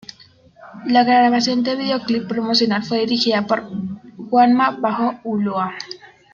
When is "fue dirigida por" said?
2.83-3.69